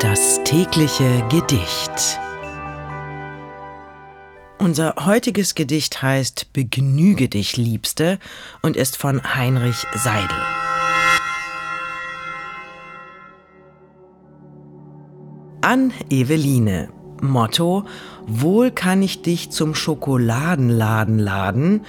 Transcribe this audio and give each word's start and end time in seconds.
Das 0.00 0.44
tägliche 0.44 1.24
Gedicht. 1.30 2.20
Unser 4.58 4.94
heutiges 5.06 5.54
Gedicht 5.54 6.02
heißt 6.02 6.52
Begnüge 6.52 7.30
dich, 7.30 7.56
Liebste 7.56 8.18
und 8.60 8.76
ist 8.76 8.98
von 8.98 9.22
Heinrich 9.34 9.86
Seidel. 9.94 10.36
An 15.62 15.94
Eveline. 16.10 16.90
Motto: 17.22 17.86
Wohl 18.26 18.72
kann 18.72 19.00
ich 19.02 19.22
dich 19.22 19.48
zum 19.50 19.74
Schokoladenladen 19.74 21.18
laden, 21.18 21.86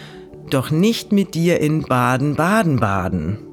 doch 0.49 0.71
nicht 0.71 1.11
mit 1.11 1.35
dir 1.35 1.59
in 1.59 1.81
Baden, 1.81 2.37
Baden, 2.37 2.79
Baden. 2.79 3.46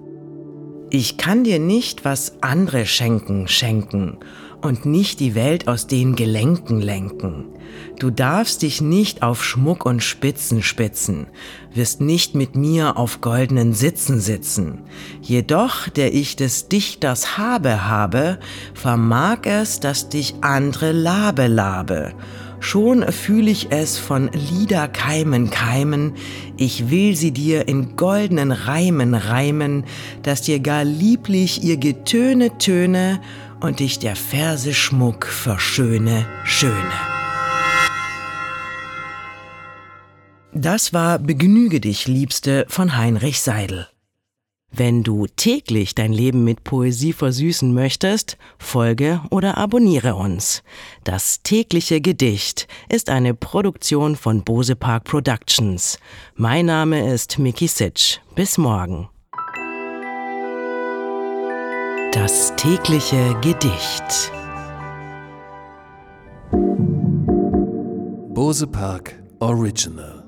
Ich 0.96 1.16
kann 1.16 1.42
dir 1.42 1.58
nicht, 1.58 2.04
was 2.04 2.34
andere 2.40 2.86
schenken, 2.86 3.48
schenken 3.48 4.18
und 4.62 4.86
nicht 4.86 5.18
die 5.18 5.34
Welt 5.34 5.66
aus 5.66 5.88
den 5.88 6.14
Gelenken 6.14 6.80
lenken. 6.80 7.46
Du 7.98 8.10
darfst 8.10 8.62
dich 8.62 8.80
nicht 8.80 9.20
auf 9.20 9.42
Schmuck 9.44 9.86
und 9.86 10.04
Spitzen 10.04 10.62
spitzen, 10.62 11.26
wirst 11.74 12.00
nicht 12.00 12.36
mit 12.36 12.54
mir 12.54 12.96
auf 12.96 13.20
goldenen 13.20 13.74
Sitzen 13.74 14.20
sitzen. 14.20 14.82
Jedoch, 15.20 15.88
der 15.88 16.14
ich 16.14 16.36
des 16.36 16.68
Dichters 16.68 17.38
habe 17.38 17.88
habe, 17.88 18.38
vermag 18.72 19.38
es, 19.46 19.80
dass 19.80 20.10
dich 20.10 20.36
andere 20.42 20.92
labe 20.92 21.48
labe. 21.48 22.12
Schon 22.64 23.12
fühl 23.12 23.48
ich 23.48 23.70
es 23.72 23.98
von 23.98 24.30
Liederkeimen 24.32 25.50
keimen, 25.50 26.14
ich 26.56 26.88
will 26.88 27.14
sie 27.14 27.30
dir 27.30 27.68
in 27.68 27.94
goldenen 27.94 28.52
Reimen 28.52 29.12
reimen, 29.14 29.84
dass 30.22 30.40
dir 30.40 30.60
gar 30.60 30.82
lieblich 30.82 31.62
ihr 31.62 31.76
Getöne 31.76 32.56
töne 32.56 33.20
und 33.60 33.80
dich 33.80 33.98
der 33.98 34.16
Verse 34.16 34.72
Schmuck 34.72 35.26
verschöne, 35.26 36.24
schöne. 36.44 36.74
Das 40.54 40.94
war 40.94 41.18
Begnüge 41.18 41.80
dich, 41.80 42.08
Liebste 42.08 42.64
von 42.70 42.96
Heinrich 42.96 43.42
Seidel. 43.42 43.88
Wenn 44.70 45.04
du 45.04 45.26
täglich 45.28 45.94
dein 45.94 46.12
Leben 46.12 46.42
mit 46.42 46.64
Poesie 46.64 47.12
versüßen 47.12 47.72
möchtest, 47.72 48.36
folge 48.58 49.20
oder 49.30 49.56
abonniere 49.56 50.16
uns. 50.16 50.64
Das 51.04 51.42
tägliche 51.42 52.00
Gedicht 52.00 52.66
ist 52.88 53.08
eine 53.08 53.34
Produktion 53.34 54.16
von 54.16 54.42
Bose 54.42 54.74
Park 54.74 55.04
Productions. 55.04 55.98
Mein 56.34 56.66
Name 56.66 57.12
ist 57.12 57.38
Miki 57.38 57.68
Sitsch. 57.68 58.18
Bis 58.34 58.58
morgen. 58.58 59.08
Das 62.12 62.52
tägliche 62.56 63.36
Gedicht. 63.40 64.32
Bose 68.34 68.66
Park 68.66 69.22
Original 69.38 70.23